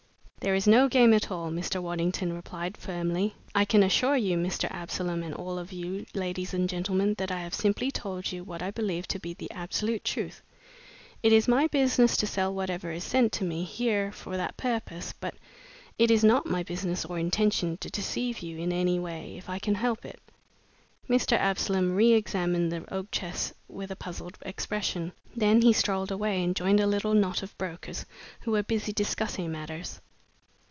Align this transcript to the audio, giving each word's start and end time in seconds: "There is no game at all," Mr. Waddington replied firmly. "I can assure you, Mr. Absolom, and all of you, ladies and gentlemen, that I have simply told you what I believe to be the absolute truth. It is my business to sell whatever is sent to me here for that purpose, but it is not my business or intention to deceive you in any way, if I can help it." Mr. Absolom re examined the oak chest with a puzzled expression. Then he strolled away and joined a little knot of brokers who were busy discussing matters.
"There 0.43 0.55
is 0.55 0.65
no 0.65 0.89
game 0.89 1.13
at 1.13 1.29
all," 1.29 1.51
Mr. 1.51 1.79
Waddington 1.79 2.33
replied 2.33 2.75
firmly. 2.75 3.35
"I 3.53 3.63
can 3.63 3.83
assure 3.83 4.17
you, 4.17 4.37
Mr. 4.37 4.67
Absolom, 4.71 5.21
and 5.21 5.35
all 5.35 5.59
of 5.59 5.71
you, 5.71 6.07
ladies 6.15 6.51
and 6.51 6.67
gentlemen, 6.67 7.13
that 7.19 7.29
I 7.29 7.41
have 7.41 7.53
simply 7.53 7.91
told 7.91 8.31
you 8.31 8.43
what 8.43 8.63
I 8.63 8.71
believe 8.71 9.07
to 9.09 9.19
be 9.19 9.35
the 9.35 9.51
absolute 9.51 10.03
truth. 10.03 10.41
It 11.21 11.31
is 11.31 11.47
my 11.47 11.67
business 11.67 12.17
to 12.17 12.25
sell 12.25 12.51
whatever 12.51 12.91
is 12.91 13.03
sent 13.03 13.31
to 13.33 13.43
me 13.43 13.63
here 13.65 14.11
for 14.11 14.35
that 14.35 14.57
purpose, 14.57 15.13
but 15.13 15.35
it 15.99 16.09
is 16.09 16.23
not 16.23 16.47
my 16.47 16.63
business 16.63 17.05
or 17.05 17.19
intention 17.19 17.77
to 17.77 17.91
deceive 17.91 18.39
you 18.39 18.57
in 18.57 18.73
any 18.73 18.97
way, 18.97 19.37
if 19.37 19.47
I 19.47 19.59
can 19.59 19.75
help 19.75 20.03
it." 20.05 20.19
Mr. 21.07 21.37
Absolom 21.37 21.93
re 21.95 22.13
examined 22.13 22.71
the 22.71 22.91
oak 22.91 23.09
chest 23.11 23.53
with 23.67 23.91
a 23.91 23.95
puzzled 23.95 24.39
expression. 24.41 25.11
Then 25.35 25.61
he 25.61 25.71
strolled 25.71 26.09
away 26.11 26.43
and 26.43 26.55
joined 26.55 26.79
a 26.79 26.87
little 26.87 27.13
knot 27.13 27.43
of 27.43 27.55
brokers 27.59 28.07
who 28.39 28.51
were 28.53 28.63
busy 28.63 28.91
discussing 28.91 29.51
matters. 29.51 30.01